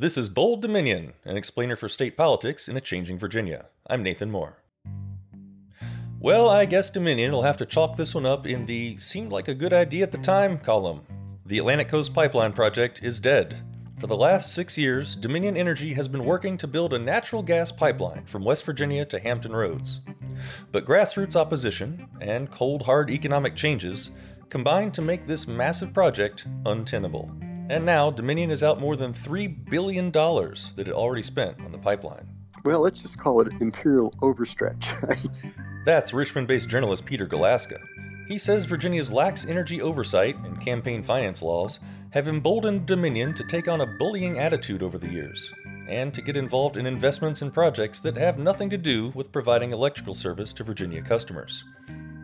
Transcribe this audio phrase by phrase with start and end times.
[0.00, 3.66] This is Bold Dominion, an explainer for state politics in a changing Virginia.
[3.86, 4.56] I'm Nathan Moore.
[6.18, 9.46] Well, I guess Dominion will have to chalk this one up in the seemed like
[9.46, 11.02] a good idea at the time column.
[11.44, 13.62] The Atlantic Coast Pipeline Project is dead.
[14.00, 17.70] For the last six years, Dominion Energy has been working to build a natural gas
[17.70, 20.00] pipeline from West Virginia to Hampton Roads.
[20.72, 24.12] But grassroots opposition and cold hard economic changes
[24.48, 27.30] combined to make this massive project untenable.
[27.70, 31.78] And now Dominion is out more than $3 billion that it already spent on the
[31.78, 32.26] pipeline.
[32.64, 34.92] Well, let's just call it imperial overstretch.
[35.84, 37.78] That's Richmond based journalist Peter Galuszka.
[38.26, 41.78] He says Virginia's lax energy oversight and campaign finance laws
[42.10, 45.54] have emboldened Dominion to take on a bullying attitude over the years,
[45.88, 49.70] and to get involved in investments and projects that have nothing to do with providing
[49.70, 51.62] electrical service to Virginia customers.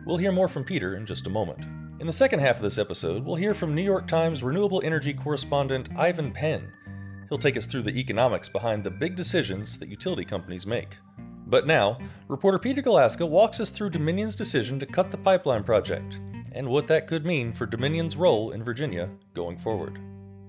[0.05, 1.65] We'll hear more from Peter in just a moment.
[1.99, 5.15] In the second half of this episode, we'll hear from New York Times renewable energy
[5.15, 6.71] correspondent Ivan Penn.
[7.27, 10.95] He'll take us through the economics behind the big decisions that utility companies make.
[11.47, 16.19] But now, reporter Peter Galuszka walks us through Dominion's decision to cut the pipeline project
[16.51, 19.99] and what that could mean for Dominion's role in Virginia going forward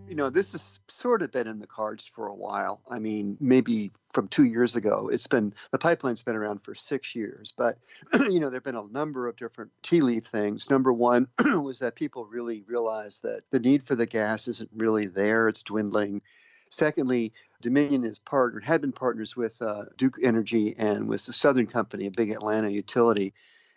[0.09, 2.81] you know, this has sort of been in the cards for a while.
[2.91, 5.11] I mean, maybe from two years ago.
[5.13, 7.79] It's been the pipeline's been around for six years, but
[8.15, 10.71] you know, there've been a number of different tea leaf things.
[10.71, 15.07] Number one was that people really realized that the need for the gas isn't really
[15.07, 16.23] there; it's dwindling.
[16.71, 21.67] Secondly, Dominion is partnered, had been partners with uh, Duke Energy and with the Southern
[21.67, 23.33] Company, a big Atlanta utility.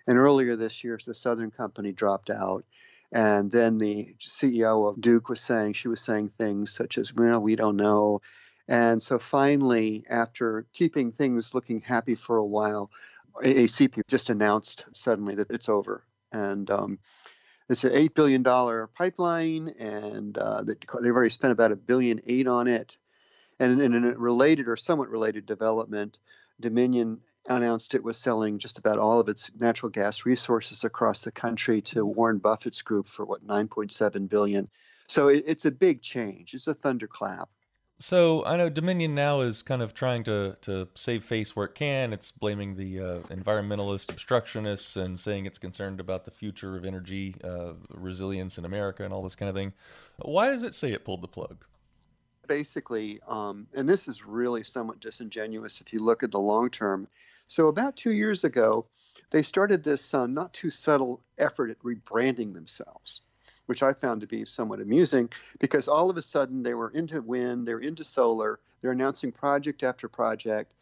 [0.08, 2.66] And earlier this year, the Southern Company dropped out.
[3.12, 7.40] And then the CEO of Duke was saying, she was saying things such as, well,
[7.40, 8.22] we don't know.
[8.68, 12.90] And so finally, after keeping things looking happy for a while,
[13.44, 16.04] ACP just announced suddenly that it's over.
[16.32, 17.00] And um,
[17.68, 22.68] it's an $8 billion pipeline, and uh, they've already spent about a billion eight on
[22.68, 22.98] it.
[23.60, 26.18] And in a related or somewhat related development,
[26.60, 31.32] Dominion announced it was selling just about all of its natural gas resources across the
[31.32, 34.70] country to Warren Buffett's group for what 9.7 billion.
[35.08, 36.54] So it, it's a big change.
[36.54, 37.50] It's a thunderclap.
[38.00, 41.76] So I know Dominion now is kind of trying to, to save face where it
[41.76, 42.14] can.
[42.14, 47.36] It's blaming the uh, environmentalist obstructionists and saying it's concerned about the future of energy
[47.44, 49.74] uh, resilience in America and all this kind of thing.
[50.18, 51.64] Why does it say it pulled the plug?
[52.52, 57.08] Basically, um, and this is really somewhat disingenuous if you look at the long term.
[57.48, 58.88] So about two years ago,
[59.30, 63.22] they started this uh, not too subtle effort at rebranding themselves,
[63.68, 65.30] which I found to be somewhat amusing
[65.60, 69.82] because all of a sudden they were into wind, they're into solar, they're announcing project
[69.82, 70.74] after project,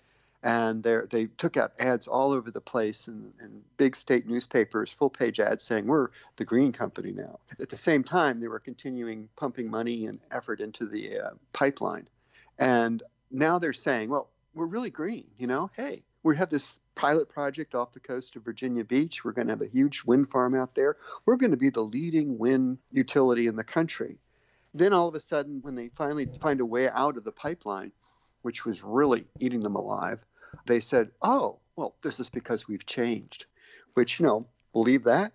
[0.44, 5.10] and they took out ads all over the place in, in big state newspapers, full
[5.10, 7.40] page ads saying we're the green company now.
[7.60, 12.08] At the same time, they were continuing pumping money and effort into the uh, pipeline,
[12.58, 15.28] and now they're saying, well, we're really green.
[15.38, 19.24] You know, hey, we have this pilot project off the coast of Virginia Beach.
[19.24, 20.98] We're going to have a huge wind farm out there.
[21.26, 24.18] We're going to be the leading wind utility in the country.
[24.74, 27.92] Then all of a sudden, when they finally find a way out of the pipeline,
[28.42, 30.20] which was really eating them alive,
[30.66, 33.46] they said, oh, well, this is because we've changed,
[33.94, 35.34] which, you know, believe that.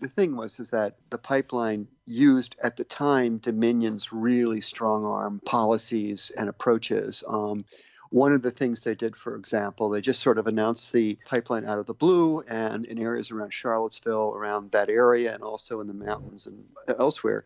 [0.00, 5.40] The thing was is that the pipeline used at the time Dominion's really strong arm
[5.44, 7.22] policies and approaches.
[7.26, 7.64] Um,
[8.10, 11.64] one of the things they did, for example, they just sort of announced the pipeline
[11.64, 15.86] out of the blue and in areas around Charlottesville, around that area, and also in
[15.86, 16.64] the mountains and
[16.98, 17.44] elsewhere.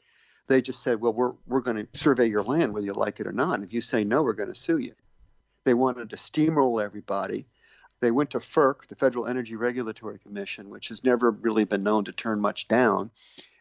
[0.49, 3.27] They just said, well, we're, we're going to survey your land whether you like it
[3.27, 3.55] or not.
[3.57, 4.95] And If you say no, we're going to sue you.
[5.65, 7.47] They wanted to steamroll everybody.
[8.01, 12.05] They went to FERC, the Federal Energy Regulatory Commission, which has never really been known
[12.05, 13.11] to turn much down,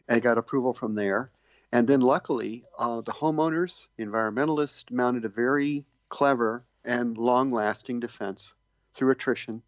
[0.08, 1.32] and got approval from there.
[1.72, 8.00] And then luckily, uh, the homeowners, the environmentalists, mounted a very clever and long lasting
[8.00, 8.54] defense
[8.94, 9.62] through attrition.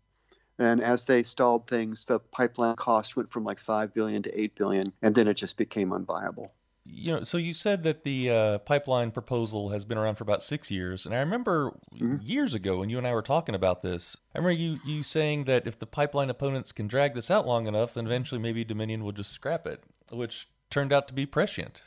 [0.58, 4.56] And as they stalled things, the pipeline cost went from like 5 billion to 8
[4.56, 6.52] billion, and then it just became unviable.
[6.92, 10.44] You know, so you said that the uh, pipeline proposal has been around for about
[10.44, 12.18] six years, and I remember mm-hmm.
[12.22, 14.18] years ago when you and I were talking about this.
[14.34, 17.68] I remember you you saying that if the pipeline opponents can drag this out long
[17.68, 21.84] enough, then eventually maybe Dominion will just scrap it, which turned out to be prescient.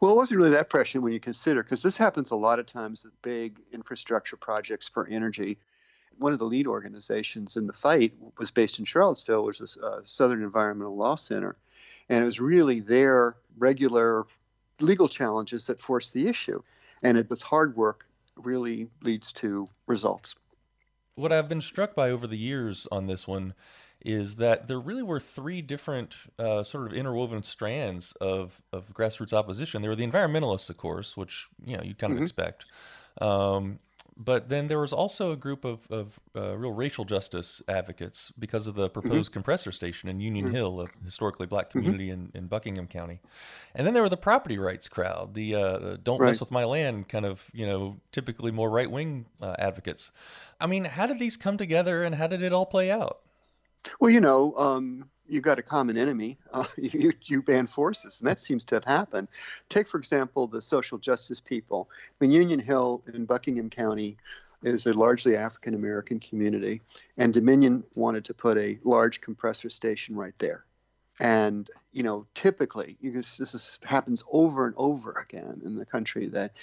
[0.00, 2.66] Well, it wasn't really that prescient when you consider, because this happens a lot of
[2.66, 5.58] times with big infrastructure projects for energy.
[6.18, 9.86] One of the lead organizations in the fight was based in Charlottesville, which is the
[9.86, 11.56] uh, Southern Environmental Law Center.
[12.08, 14.26] And it was really their regular
[14.80, 16.62] legal challenges that forced the issue.
[17.02, 18.06] And it was hard work
[18.36, 20.34] really leads to results.
[21.14, 23.54] What I've been struck by over the years on this one
[24.04, 29.32] is that there really were three different uh, sort of interwoven strands of, of grassroots
[29.32, 29.82] opposition.
[29.82, 32.24] There were the environmentalists, of course, which you know you kind of mm-hmm.
[32.24, 32.66] expect.
[33.20, 33.78] Um,
[34.16, 38.66] but then there was also a group of, of uh, real racial justice advocates because
[38.66, 39.00] of the mm-hmm.
[39.00, 39.34] proposed mm-hmm.
[39.34, 40.54] compressor station in Union mm-hmm.
[40.54, 41.80] Hill, a historically black mm-hmm.
[41.80, 42.34] community mm-hmm.
[42.34, 43.20] in, in Buckingham County.
[43.74, 46.28] And then there were the property rights crowd, the, uh, the don't right.
[46.28, 50.10] mess with my land kind of, you know, typically more right wing uh, advocates.
[50.58, 53.20] I mean, how did these come together and how did it all play out?
[54.00, 56.38] Well, you know, um, you got a common enemy.
[56.52, 59.28] Uh, you, you band forces, and that seems to have happened.
[59.68, 61.88] Take, for example, the social justice people.
[62.08, 64.16] I mean, Union Hill in Buckingham County
[64.62, 66.82] is a largely African American community,
[67.16, 70.64] and Dominion wanted to put a large compressor station right there.
[71.18, 76.28] And you know, typically, you this is, happens over and over again in the country
[76.28, 76.56] that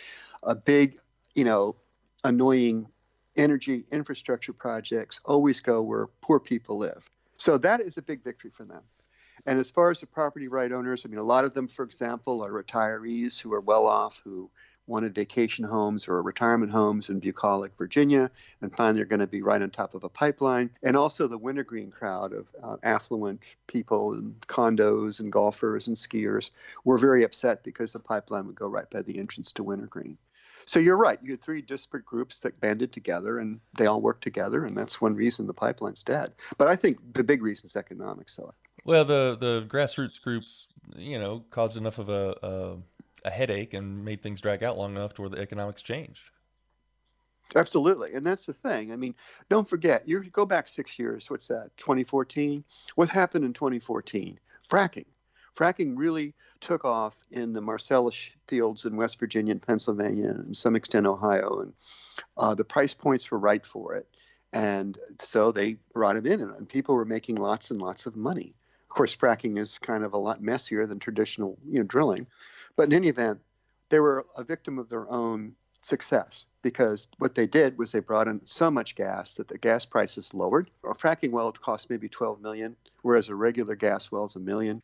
[0.44, 1.00] a big,
[1.34, 1.76] you know,
[2.24, 2.88] annoying
[3.36, 7.10] energy infrastructure projects always go where poor people live.
[7.44, 8.84] So that is a big victory for them.
[9.46, 11.84] And as far as the property right owners, I mean, a lot of them, for
[11.84, 14.50] example, are retirees who are well off, who
[14.88, 18.32] wanted vacation homes or retirement homes in bucolic, Virginia,
[18.62, 20.70] and find they're going to be right on top of a pipeline.
[20.84, 26.52] And also the wintergreen crowd of uh, affluent people and condos and golfers and skiers
[26.86, 30.18] were very upset because the pipeline would go right by the entrance to wintergreen.
[30.66, 31.20] So you're right.
[31.22, 35.02] You had three disparate groups that banded together and they all worked together, and that's
[35.02, 36.34] one reason the pipeline's dead.
[36.58, 38.36] But I think the big reason is economics.
[38.36, 38.54] So.
[38.86, 42.78] Well, the the grassroots groups, you know, caused enough of a, a
[43.26, 46.24] a headache and made things drag out long enough to where the economics changed.
[47.56, 48.92] Absolutely, and that's the thing.
[48.92, 49.16] I mean,
[49.50, 50.08] don't forget.
[50.08, 51.30] You go back six years.
[51.30, 51.70] What's that?
[51.78, 52.64] 2014.
[52.96, 54.40] What happened in 2014?
[54.70, 55.06] Fracking
[55.56, 60.76] fracking really took off in the Marcellus fields in West Virginia and Pennsylvania and some
[60.76, 61.62] extent Ohio.
[61.62, 61.74] And
[62.38, 64.08] uh, the price points were right for it.
[64.52, 68.54] And so they brought it in, and people were making lots and lots of money.
[68.84, 72.28] Of course, fracking is kind of a lot messier than traditional you know, drilling.
[72.76, 73.40] But in any event,
[73.90, 78.28] they were a victim of their own success because what they did was they brought
[78.28, 80.70] in so much gas that the gas prices lowered.
[80.84, 84.82] A fracking well cost maybe 12 million, whereas a regular gas well is a million.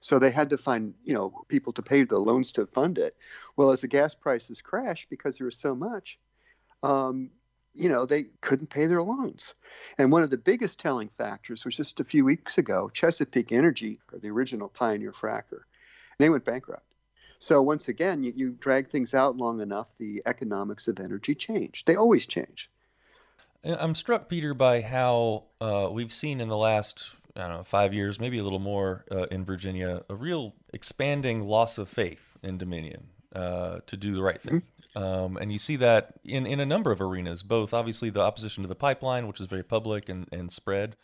[0.00, 3.16] So they had to find, you know, people to pay the loans to fund it.
[3.56, 6.18] Well, as the gas prices crashed because there was so much,
[6.82, 7.30] um,
[7.74, 9.54] you know, they couldn't pay their loans.
[9.98, 14.00] And one of the biggest telling factors was just a few weeks ago, Chesapeake Energy,
[14.12, 15.60] or the original pioneer fracker,
[16.18, 16.86] they went bankrupt.
[17.38, 21.84] So once again, you, you drag things out long enough, the economics of energy change.
[21.84, 22.70] They always change.
[23.62, 27.92] I'm struck, Peter, by how uh, we've seen in the last I don't know, five
[27.92, 32.58] years, maybe a little more uh, in Virginia, a real expanding loss of faith in
[32.58, 34.62] Dominion uh, to do the right thing.
[34.62, 35.02] Mm-hmm.
[35.02, 38.62] Um, and you see that in, in a number of arenas, both obviously the opposition
[38.62, 40.96] to the pipeline, which is very public and, and spread,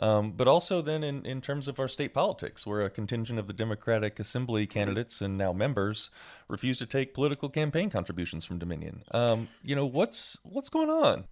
[0.00, 3.46] um, but also then in, in terms of our state politics, where a contingent of
[3.46, 6.10] the Democratic Assembly candidates and now members
[6.48, 9.04] refuse to take political campaign contributions from Dominion.
[9.12, 11.24] Um, you know, what's what's going on?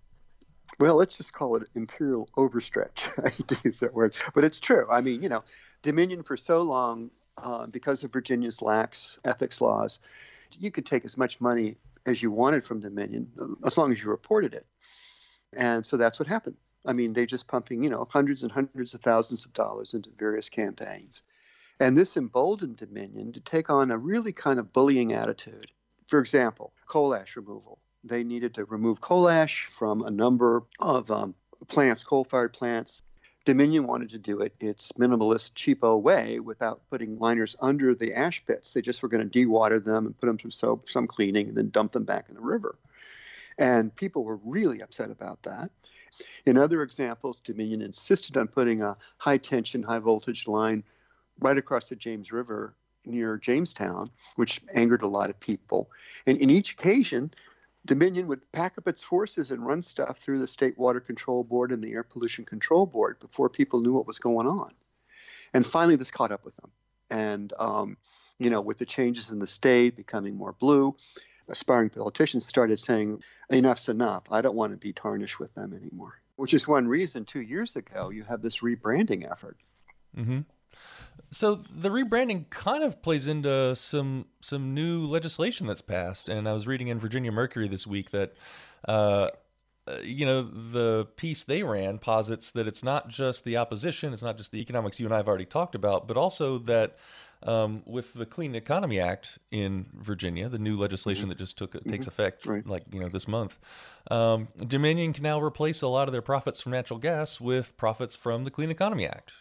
[0.78, 3.10] Well, let's just call it imperial overstretch.
[3.24, 4.86] I hate to use that word, but it's true.
[4.90, 5.44] I mean, you know,
[5.82, 9.98] Dominion for so long, uh, because of Virginia's lax ethics laws,
[10.58, 11.76] you could take as much money
[12.06, 14.66] as you wanted from Dominion as long as you reported it.
[15.56, 16.56] And so that's what happened.
[16.86, 20.10] I mean, they're just pumping, you know, hundreds and hundreds of thousands of dollars into
[20.18, 21.22] various campaigns.
[21.80, 25.72] And this emboldened Dominion to take on a really kind of bullying attitude.
[26.06, 31.10] For example, coal ash removal they needed to remove coal ash from a number of
[31.10, 31.34] um,
[31.68, 33.02] plants, coal fired plants.
[33.44, 38.44] Dominion wanted to do it its minimalist, cheapo way without putting liners under the ash
[38.46, 38.72] pits.
[38.72, 41.56] They just were going to dewater them and put them through so, some cleaning and
[41.56, 42.78] then dump them back in the river.
[43.58, 45.70] And people were really upset about that.
[46.46, 50.82] In other examples, Dominion insisted on putting a high tension, high voltage line
[51.38, 55.90] right across the James River near Jamestown, which angered a lot of people.
[56.26, 57.32] And in each occasion,
[57.86, 61.70] Dominion would pack up its forces and run stuff through the State Water Control Board
[61.70, 64.70] and the Air Pollution Control Board before people knew what was going on.
[65.52, 66.70] And finally, this caught up with them.
[67.10, 67.96] And, um,
[68.38, 70.96] you know, with the changes in the state becoming more blue,
[71.48, 74.24] aspiring politicians started saying, enough's enough.
[74.30, 76.20] I don't want to be tarnished with them anymore.
[76.36, 79.56] Which is one reason two years ago you have this rebranding effort.
[80.16, 80.40] Mm-hmm.
[81.30, 86.52] So the rebranding kind of plays into some some new legislation that's passed, and I
[86.52, 88.34] was reading in Virginia Mercury this week that.
[88.86, 89.28] Uh,
[89.86, 94.22] uh, you know, the piece they ran posits that it's not just the opposition, it's
[94.22, 96.94] not just the economics you and I have already talked about, but also that
[97.42, 101.30] um, with the Clean Economy Act in Virginia, the new legislation mm-hmm.
[101.30, 101.90] that just took mm-hmm.
[101.90, 102.66] takes effect right.
[102.66, 103.58] like you know this month,
[104.10, 108.16] um, Dominion can now replace a lot of their profits from natural gas with profits
[108.16, 109.32] from the Clean Economy Act.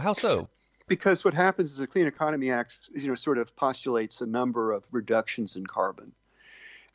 [0.00, 0.48] How so?
[0.90, 4.72] Because what happens is the Clean Economy Act, you know, sort of postulates a number
[4.72, 6.10] of reductions in carbon.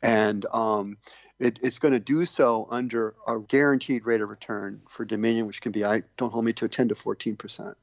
[0.02, 0.98] And um,
[1.38, 5.62] it, it's going to do so under a guaranteed rate of return for Dominion, which
[5.62, 7.78] can be, I don't hold me to, 10 to 14 percent.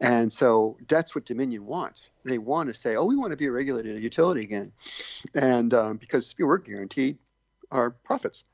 [0.00, 2.08] And so that's what Dominion wants.
[2.24, 4.72] They want to say, oh, we want to be a regulated utility again.
[5.34, 7.18] And um, because we're guaranteed
[7.70, 8.44] our profits.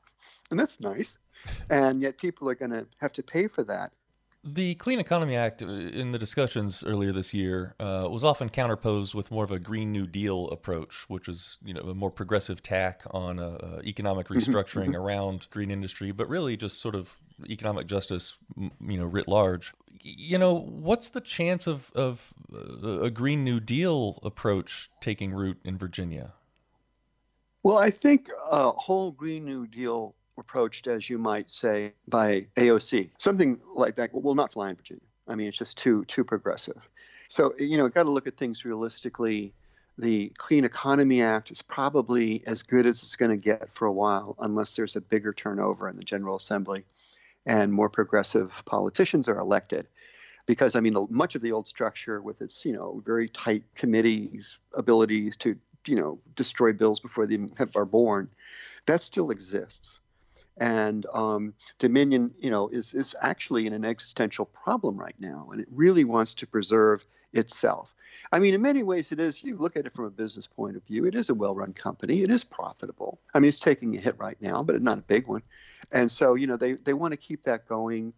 [0.51, 1.17] And that's nice.
[1.69, 3.93] And yet people are going to have to pay for that.
[4.43, 9.13] The Clean Economy Act, uh, in the discussions earlier this year, uh, was often counterposed
[9.13, 12.63] with more of a Green New Deal approach, which is you know a more progressive
[12.63, 14.95] tack on uh, uh economic mm-hmm, restructuring mm-hmm.
[14.95, 17.15] around green industry, but really just sort of
[17.47, 19.73] economic justice, you know, writ large.
[20.01, 22.33] You know, what's the chance of of
[22.91, 26.33] a Green New Deal approach taking root in Virginia?
[27.61, 33.11] Well, I think a whole Green New Deal approached, as you might say, by AOC.
[33.17, 35.01] Something like that will not fly in Virginia.
[35.27, 36.81] I mean, it's just too too progressive.
[37.29, 39.53] So you know, got to look at things realistically.
[39.97, 43.91] The Clean Economy Act is probably as good as it's going to get for a
[43.91, 46.83] while, unless there's a bigger turnover in the General Assembly
[47.45, 49.87] and more progressive politicians are elected.
[50.45, 54.59] Because I mean, much of the old structure, with its you know very tight committees'
[54.73, 55.55] abilities to
[55.85, 57.39] you know destroy bills before they
[57.75, 58.27] are born,
[58.85, 60.00] that still exists.
[60.57, 65.61] And um, Dominion, you know, is is actually in an existential problem right now, and
[65.61, 67.95] it really wants to preserve itself.
[68.31, 69.43] I mean, in many ways, it is.
[69.43, 72.21] You look at it from a business point of view; it is a well-run company.
[72.21, 73.19] It is profitable.
[73.33, 75.41] I mean, it's taking a hit right now, but not a big one.
[75.93, 78.13] And so, you know, they they want to keep that going,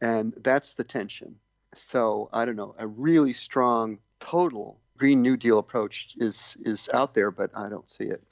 [0.00, 1.36] and that's the tension.
[1.74, 7.14] So I don't know, a really strong total Green New Deal approach is is out
[7.14, 8.22] there, but I don't see it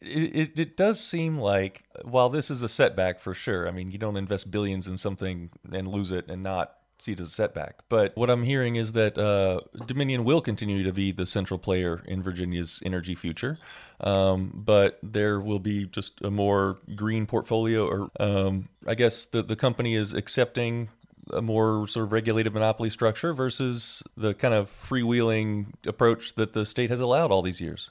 [0.00, 3.98] it, it, does seem like while this is a setback for sure, I mean, you
[3.98, 7.80] don't invest billions in something and lose it and not see it as a setback.
[7.88, 12.02] But what I'm hearing is that uh, Dominion will continue to be the central player
[12.06, 13.58] in Virginia's energy future,
[14.00, 19.42] um, but there will be just a more green portfolio, or um, I guess the
[19.42, 20.88] the company is accepting
[21.32, 26.66] a more sort of regulated monopoly structure versus the kind of freewheeling approach that the
[26.66, 27.90] state has allowed all these years.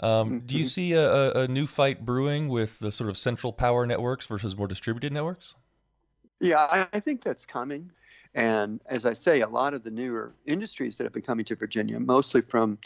[0.00, 0.68] Um, do you mm-hmm.
[0.68, 4.68] see a, a, new fight brewing with the sort of central power networks versus more
[4.68, 5.54] distributed networks?
[6.38, 7.90] Yeah, I, I think that's coming.
[8.34, 11.56] And as I say, a lot of the newer industries that have been coming to
[11.56, 12.76] Virginia, mostly from,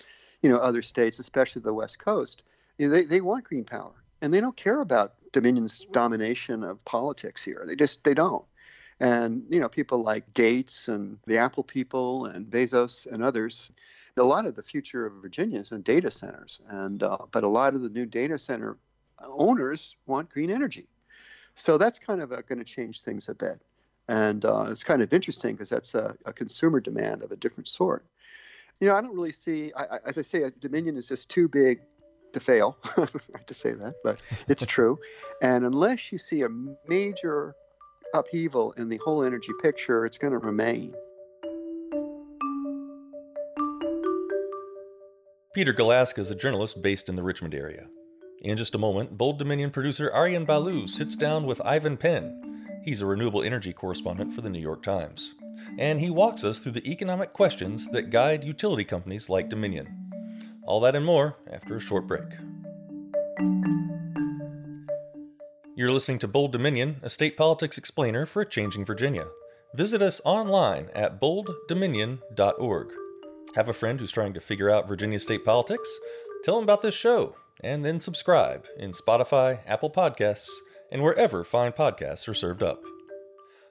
[0.43, 2.45] you know, other states, especially the West Coast,
[2.79, 6.85] you know, they, they want green power and they don't care about Dominion's domination of
[6.85, 7.65] politics here.
[7.67, 8.45] They just they don't.
[8.99, 13.71] And you know, people like Gates and the Apple people and Bezos and others,
[14.17, 17.49] a lot of the future of Virginia is in data centers, and uh, but a
[17.49, 18.77] lot of the new data center
[19.23, 20.87] owners want green energy,
[21.55, 23.61] so that's kind of uh, going to change things a bit,
[24.09, 27.69] and uh, it's kind of interesting because that's a, a, consumer demand of a different
[27.69, 28.05] sort.
[28.81, 31.49] You know, I don't really see, I, I, as I say, Dominion is just too
[31.49, 31.81] big
[32.33, 32.77] to fail.
[32.97, 33.07] I
[33.47, 34.99] to say that, but it's true.
[35.43, 36.49] and unless you see a
[36.89, 37.55] major
[38.15, 40.95] upheaval in the whole energy picture, it's going to remain.
[45.53, 47.89] Peter Galuszka is a journalist based in the Richmond area.
[48.41, 52.81] In just a moment, Bold Dominion producer Aryan Balu sits down with Ivan Penn.
[52.85, 55.35] He's a renewable energy correspondent for the New York Times.
[55.77, 59.89] And he walks us through the economic questions that guide utility companies like Dominion.
[60.63, 62.31] All that and more after a short break.
[65.75, 69.27] You're listening to Bold Dominion, a state politics explainer for a changing Virginia.
[69.75, 72.93] Visit us online at bolddominion.org.
[73.57, 75.99] Have a friend who's trying to figure out Virginia state politics?
[76.45, 80.49] Tell them about this show, and then subscribe in Spotify, Apple Podcasts,
[80.91, 82.83] and wherever fine podcasts are served up.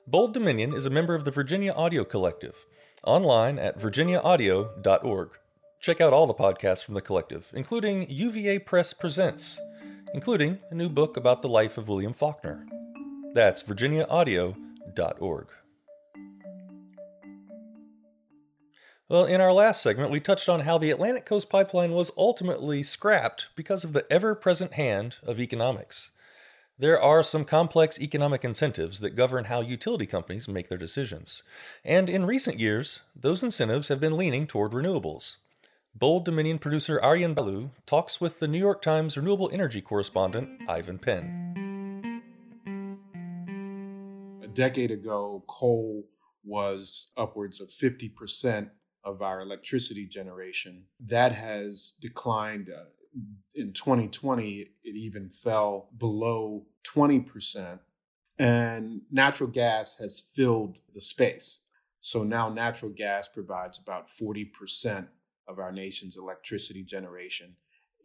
[0.05, 2.65] Bold Dominion is a member of the Virginia Audio Collective,
[3.03, 5.29] online at virginiaaudio.org.
[5.79, 9.61] Check out all the podcasts from the collective, including UVA Press Presents,
[10.13, 12.65] including a new book about the life of William Faulkner.
[13.33, 15.47] That's virginiaaudio.org.
[19.09, 22.83] Well, in our last segment, we touched on how the Atlantic Coast Pipeline was ultimately
[22.83, 26.11] scrapped because of the ever present hand of economics.
[26.77, 31.41] There are some complex economic incentives that govern how utility companies make their decisions.
[31.83, 35.37] And in recent years, those incentives have been leaning toward renewables.
[35.95, 40.99] Bold Dominion producer Aryan Balu talks with the New York Times renewable energy correspondent Ivan
[40.99, 42.21] Penn.
[44.43, 46.05] A decade ago, coal
[46.43, 48.69] was upwards of 50%
[49.03, 50.83] of our electricity generation.
[50.99, 52.69] That has declined.
[52.69, 52.85] Uh,
[53.55, 57.79] in 2020, it even fell below 20%.
[58.37, 61.65] And natural gas has filled the space.
[61.99, 65.07] So now natural gas provides about 40%
[65.47, 67.55] of our nation's electricity generation.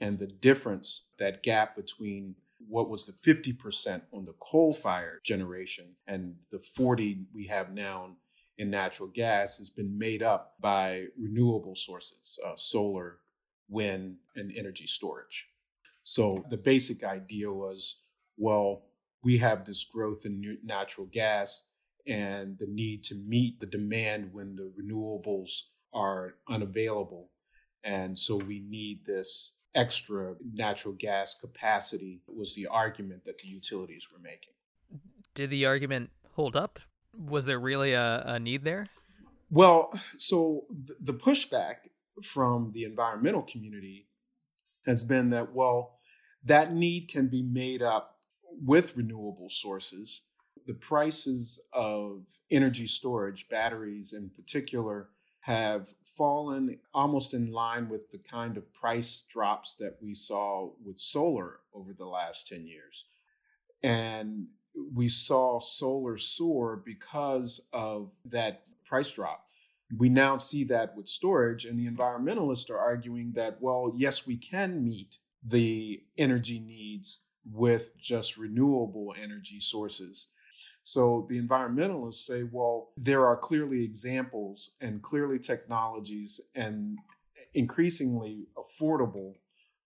[0.00, 2.34] And the difference, that gap between
[2.66, 8.16] what was the 50% on the coal fired generation and the 40 we have now
[8.58, 13.18] in natural gas has been made up by renewable sources, uh, solar,
[13.68, 15.48] wind, and energy storage.
[16.04, 18.02] So the basic idea was
[18.36, 18.82] well,
[19.22, 21.70] we have this growth in natural gas
[22.06, 27.30] and the need to meet the demand when the renewables are unavailable.
[27.82, 34.08] And so we need this extra natural gas capacity was the argument that the utilities
[34.12, 34.54] were making.
[35.34, 36.78] Did the argument hold up?
[37.18, 38.88] Was there really a, a need there?
[39.50, 40.64] Well, so
[41.00, 41.88] the pushback
[42.22, 44.08] from the environmental community
[44.86, 45.98] has been that, well,
[46.44, 48.18] that need can be made up
[48.62, 50.22] with renewable sources.
[50.66, 55.08] The prices of energy storage, batteries in particular,
[55.40, 60.98] have fallen almost in line with the kind of price drops that we saw with
[60.98, 63.06] solar over the last 10 years.
[63.82, 64.46] And
[64.92, 69.46] we saw solar soar because of that price drop.
[69.96, 74.36] We now see that with storage, and the environmentalists are arguing that, well, yes, we
[74.36, 80.28] can meet the energy needs with just renewable energy sources.
[80.82, 86.98] So the environmentalists say, well, there are clearly examples and clearly technologies and
[87.52, 89.34] increasingly affordable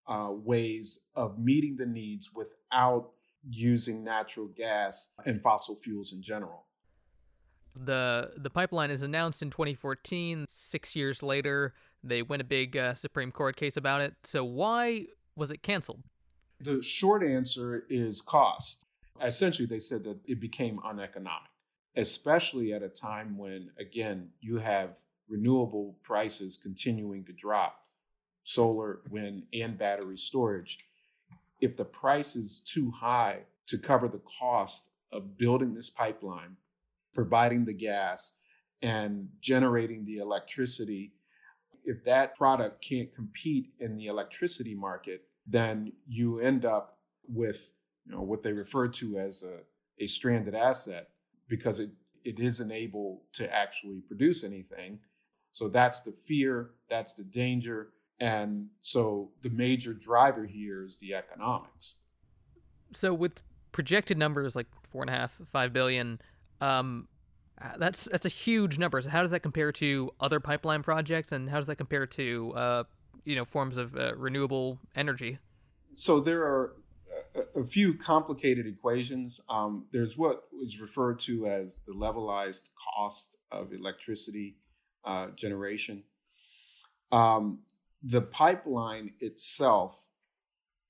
[0.07, 3.11] uh, ways of meeting the needs without
[3.49, 6.65] using natural gas and fossil fuels in general.
[7.75, 10.47] The the pipeline is announced in 2014.
[10.49, 14.15] Six years later, they win a big uh, Supreme Court case about it.
[14.25, 16.03] So why was it canceled?
[16.61, 18.85] The short answer is cost.
[19.23, 21.51] Essentially, they said that it became uneconomic,
[21.97, 27.85] especially at a time when, again, you have renewable prices continuing to drop,
[28.43, 30.79] solar, wind, and battery storage.
[31.61, 36.57] If the price is too high to cover the cost of building this pipeline,
[37.15, 38.41] providing the gas,
[38.81, 41.13] and generating the electricity,
[41.85, 47.73] if that product can't compete in the electricity market, then you end up with
[48.07, 49.61] you know, what they refer to as a,
[50.03, 51.09] a stranded asset
[51.49, 51.91] because it,
[52.25, 54.99] it isn't able to actually produce anything.
[55.51, 57.89] So that's the fear, that's the danger.
[58.21, 61.97] And so the major driver here is the economics.
[62.93, 66.21] So with projected numbers like four and a half, five billion,
[66.61, 67.07] um,
[67.77, 69.01] that's that's a huge number.
[69.01, 72.53] So how does that compare to other pipeline projects, and how does that compare to
[72.55, 72.85] uh,
[73.25, 75.39] you know forms of uh, renewable energy?
[75.93, 76.75] So there are
[77.55, 79.41] a, few complicated equations.
[79.49, 84.57] Um, there's what is referred to as the levelized cost of electricity
[85.05, 86.05] uh, generation.
[87.11, 87.61] Um,
[88.03, 90.03] the pipeline itself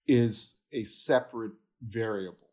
[0.07, 2.49] is a separate variable.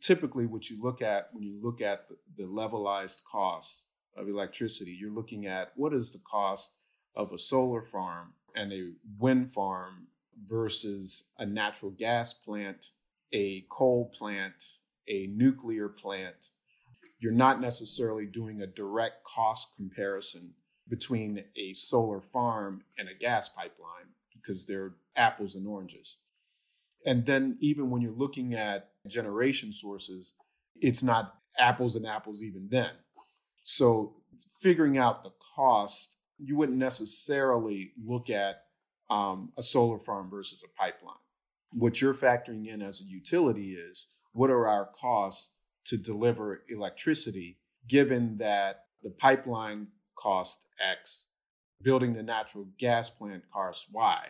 [0.00, 3.86] Typically, what you look at when you look at the, levelized cost
[4.16, 6.74] of electricity, you're looking at what is the cost
[7.14, 10.06] of a solar farm and a wind farm
[10.44, 12.90] versus a natural gas plant
[13.32, 14.62] a coal plant,
[15.08, 16.50] a nuclear plant,
[17.18, 20.54] you're not necessarily doing a direct cost comparison
[20.88, 26.18] between a solar farm and a gas pipeline because they're apples and oranges.
[27.04, 30.34] And then, even when you're looking at generation sources,
[30.80, 32.90] it's not apples and apples even then.
[33.64, 34.14] So,
[34.60, 38.62] figuring out the cost, you wouldn't necessarily look at
[39.10, 41.16] um, a solar farm versus a pipeline
[41.72, 45.54] what you're factoring in as a utility is what are our costs
[45.86, 51.28] to deliver electricity, given that the pipeline cost X,
[51.80, 54.26] building the natural gas plant costs Y.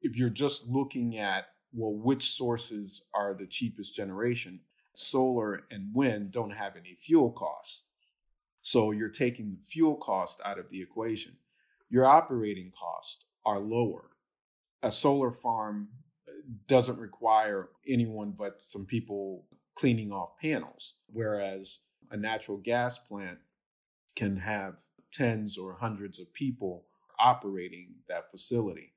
[0.00, 4.60] If you're just looking at, well, which sources are the cheapest generation,
[4.94, 7.86] solar and wind don't have any fuel costs.
[8.62, 11.36] So you're taking the fuel cost out of the equation.
[11.88, 14.10] Your operating costs are lower.
[14.82, 15.88] A solar farm
[16.28, 16.32] uh,
[16.66, 23.38] doesn't require anyone but some people cleaning off panels, whereas a natural gas plant
[24.16, 24.80] can have
[25.18, 26.84] tens or hundreds of people
[27.18, 28.92] operating that facility.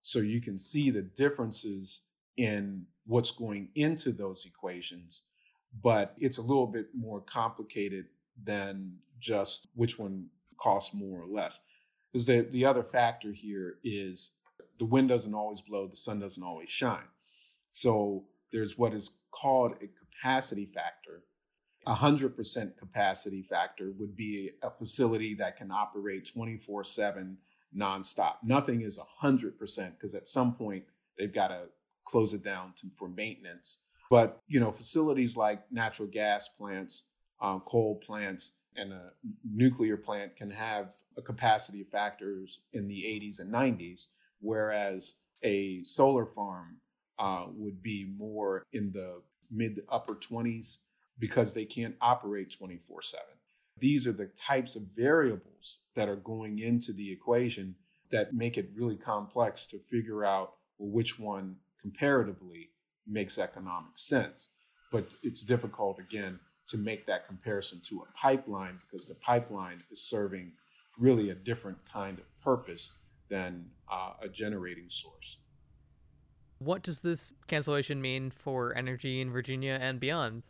[0.00, 2.02] So you can see the differences
[2.36, 5.22] in what's going into those equations,
[5.82, 8.06] but it's a little bit more complicated
[8.42, 11.60] than just which one costs more or less.
[12.12, 14.32] Because the, the other factor here is
[14.78, 17.08] the wind doesn't always blow, the sun doesn't always shine.
[17.68, 21.24] So there's what is called a capacity factor.
[21.86, 27.38] A 100% capacity factor would be a facility that can operate 24 7
[27.76, 28.34] nonstop.
[28.42, 30.84] Nothing is 100% because at some point
[31.16, 31.66] they've got to
[32.04, 33.84] close it down to, for maintenance.
[34.10, 37.04] But you know, facilities like natural gas plants,
[37.40, 39.12] um, coal plants, and a
[39.44, 44.08] nuclear plant can have a capacity factors in the 80s and 90s,
[44.40, 46.78] whereas a solar farm
[47.18, 50.78] uh, would be more in the mid upper 20s
[51.18, 53.24] because they can't operate 24 7.
[53.78, 57.76] These are the types of variables that are going into the equation
[58.10, 62.70] that make it really complex to figure out well, which one comparatively
[63.06, 64.50] makes economic sense.
[64.90, 70.02] But it's difficult, again, to make that comparison to a pipeline because the pipeline is
[70.02, 70.52] serving
[70.98, 72.92] really a different kind of purpose
[73.28, 75.38] than uh, a generating source.
[76.58, 80.44] What does this cancellation mean for energy in Virginia and beyond?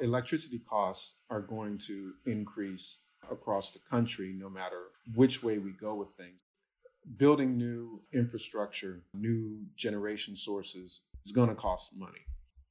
[0.00, 2.98] Electricity costs are going to increase
[3.30, 4.84] across the country no matter
[5.14, 6.42] which way we go with things.
[7.16, 12.26] Building new infrastructure, new generation sources is going to cost money.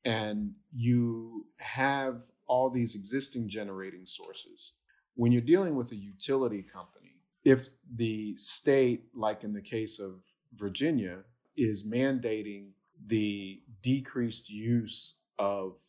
[0.05, 4.73] And you have all these existing generating sources.
[5.15, 10.27] When you're dealing with a utility company, if the state, like in the case of
[10.53, 11.23] Virginia,
[11.57, 12.69] is mandating
[13.05, 15.79] the decreased use of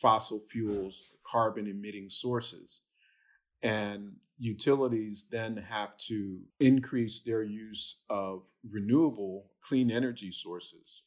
[0.00, 2.82] fossil fuels, carbon emitting sources,
[3.62, 11.02] and utilities then have to increase their use of renewable clean energy sources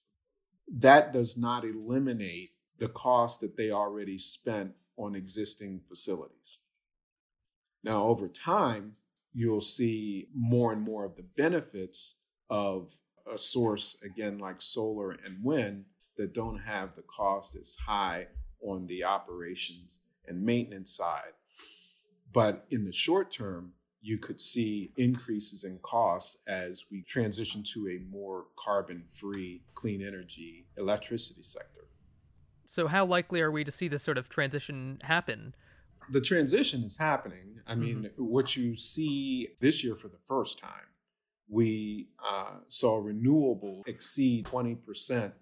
[0.71, 6.60] that does not eliminate the cost that they already spent on existing facilities.
[7.84, 8.95] Now, over time,
[9.34, 12.17] you'll see more and more of the benefits
[12.49, 12.91] of
[13.32, 15.86] a source, again, like solar and wind,
[16.17, 18.27] that don't have the cost as high
[18.62, 21.34] on the operations and maintenance side.
[22.34, 27.88] But in the short term, you could see increases in costs as we transition to
[27.89, 31.82] a more carbon free, clean energy electricity sector.
[32.67, 35.54] So, how likely are we to see this sort of transition happen?
[36.10, 37.60] The transition is happening.
[37.67, 38.24] I mean, mm-hmm.
[38.24, 40.89] what you see this year for the first time,
[41.47, 45.34] we uh, saw renewable exceed 20%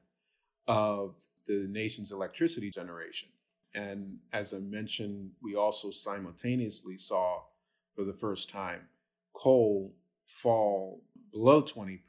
[0.69, 3.27] of the nation's electricity generation.
[3.73, 7.41] And as I mentioned, we also simultaneously saw
[7.95, 8.81] for the first time,
[9.33, 9.95] coal
[10.27, 11.01] fall
[11.31, 11.99] below 20%.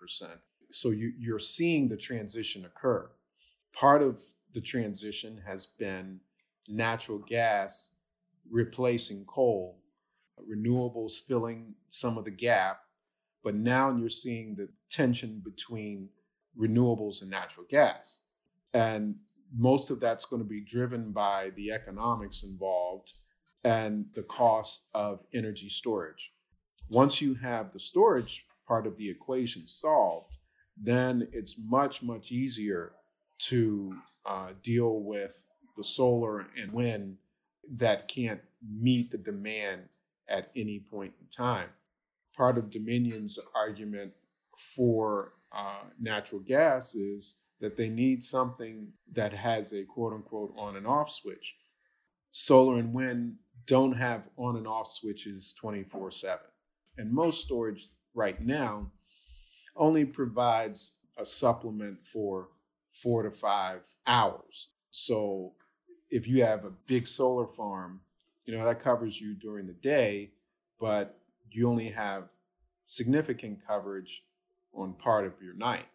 [0.70, 3.10] So you, you're seeing the transition occur.
[3.72, 4.20] Part of
[4.52, 6.20] the transition has been
[6.68, 7.94] natural gas
[8.50, 9.78] replacing coal,
[10.38, 12.82] renewables filling some of the gap.
[13.42, 16.10] But now you're seeing the tension between
[16.58, 18.20] renewables and natural gas.
[18.72, 19.16] And
[19.56, 23.12] most of that's going to be driven by the economics involved
[23.64, 26.32] and the cost of energy storage.
[26.88, 30.38] Once you have the storage part of the equation solved,
[30.76, 32.92] then it's much, much easier
[33.38, 37.16] to uh, deal with the solar and wind
[37.76, 39.82] that can't meet the demand
[40.28, 41.68] at any point in time.
[42.36, 44.12] Part of Dominion's argument
[44.56, 50.76] for uh, natural gas is that they need something that has a quote unquote on
[50.76, 51.56] and off switch.
[52.32, 56.38] Solar and wind don't have on and off switches 24 7.
[56.96, 58.90] And most storage right now
[59.76, 62.48] only provides a supplement for
[62.90, 64.70] four to five hours.
[64.90, 65.52] So
[66.10, 68.00] if you have a big solar farm,
[68.44, 70.32] you know, that covers you during the day,
[70.78, 71.20] but
[71.50, 72.32] you only have
[72.84, 74.24] significant coverage
[74.72, 75.86] on part of your night.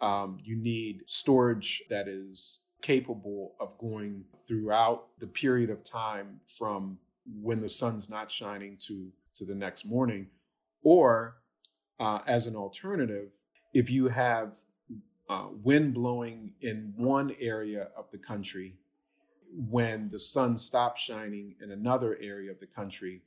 [0.00, 6.98] Um, you need storage that is capable of going throughout the period of time from
[7.42, 10.28] when the sun's not shining to to the next morning.
[10.82, 11.36] Or
[11.98, 13.40] uh, as an alternative
[13.76, 14.56] if you have
[15.28, 18.78] uh, wind blowing in one area of the country
[19.52, 23.20] when the sun stops shining in another area of the country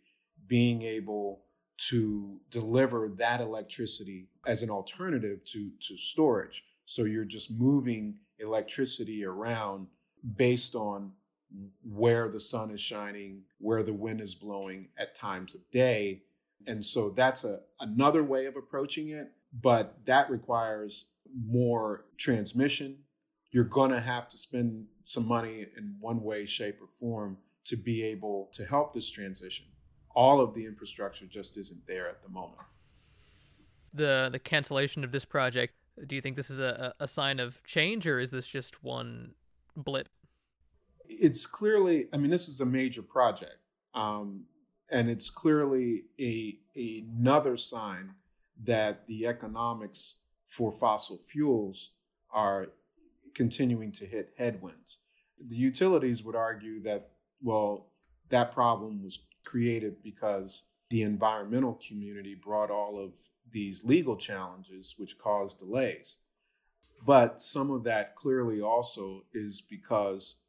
[0.47, 1.41] being able
[1.87, 9.23] to deliver that electricity as an alternative to, to storage so you're just moving electricity
[9.23, 9.85] around
[10.35, 11.11] based on
[11.83, 16.23] where the sun is shining, where the wind is blowing at times of day.
[16.65, 21.11] And so that's a, another way of approaching it, but that requires
[21.45, 22.97] more transmission.
[23.51, 27.77] You're going to have to spend some money in one way, shape, or form to
[27.77, 29.67] be able to help this transition.
[30.19, 32.61] All of the infrastructure just isn't there at the moment.
[33.93, 35.73] The the cancellation of this project
[36.07, 39.33] do you think this is a, a sign of change, or is this just one
[39.75, 40.09] blip?
[41.07, 43.57] It's clearly, I mean, this is a major project,
[43.93, 44.45] um,
[44.91, 48.13] and it's clearly a, a another sign
[48.63, 51.91] that the economics for fossil fuels
[52.31, 52.67] are
[53.33, 54.99] continuing to hit headwinds.
[55.43, 57.87] The utilities would argue that, well,
[58.29, 63.17] that problem was created because the environmental community brought all of
[63.51, 66.19] these legal challenges, which caused delays.
[67.05, 70.39] But some of that clearly also is because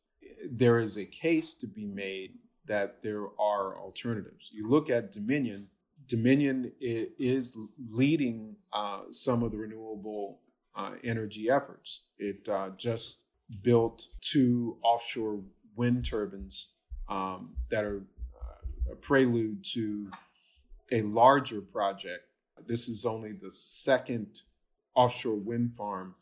[0.50, 4.50] there is a case to be made that there are alternatives.
[4.52, 5.68] You look at Dominion,
[6.06, 7.56] Dominion is
[7.90, 10.40] leading uh, some of the renewable
[10.74, 12.04] uh, energy efforts.
[12.18, 13.24] It uh, just
[13.62, 15.42] built two offshore
[15.76, 16.72] wind turbines
[17.08, 18.04] um, that are
[18.90, 20.10] a prelude to
[20.92, 22.24] a larger project.
[22.66, 24.42] This is only the second
[24.94, 26.14] offshore wind farm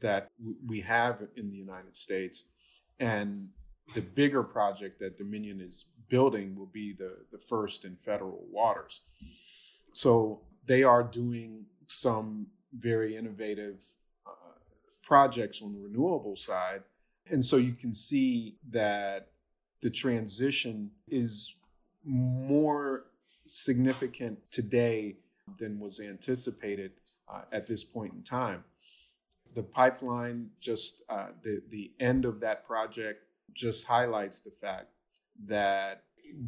[0.00, 0.30] that
[0.66, 2.44] we have in the United States.
[3.00, 3.48] And
[3.94, 9.00] the bigger project that Dominion is building will be the, the first in federal waters.
[9.92, 13.82] So they are doing some very innovative
[14.26, 14.30] uh,
[15.02, 16.82] projects on the renewable side.
[17.30, 19.28] And so you can see that
[19.80, 21.56] the transition is
[22.04, 23.04] more
[23.46, 25.16] significant today
[25.58, 26.92] than was anticipated
[27.32, 28.64] uh, at this point in time.
[29.54, 34.86] The pipeline, just uh, the, the end of that project, just highlights the fact
[35.46, 36.04] that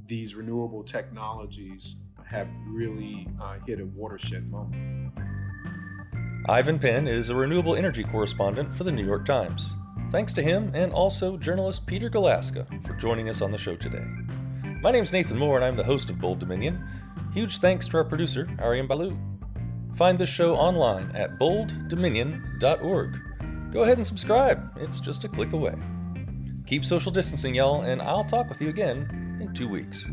[0.07, 5.13] these renewable technologies have really uh, hit a watershed moment.
[6.49, 9.75] Ivan Penn is a renewable energy correspondent for the New York Times.
[10.11, 14.05] Thanks to him and also journalist Peter Galuszka for joining us on the show today.
[14.85, 16.87] My name's Nathan Moore and I'm the host of Bold Dominion.
[17.33, 19.17] Huge thanks to our producer, Ariam Balu.
[19.97, 23.19] Find this show online at bolddominion.org.
[23.73, 25.73] Go ahead and subscribe, it's just a click away.
[26.67, 30.07] Keep social distancing, y'all, and I'll talk with you again in two weeks.